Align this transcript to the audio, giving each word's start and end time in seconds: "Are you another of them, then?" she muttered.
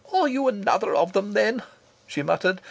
"Are 0.11 0.27
you 0.27 0.47
another 0.47 0.95
of 0.95 1.13
them, 1.13 1.33
then?" 1.33 1.61
she 2.07 2.23
muttered. 2.23 2.57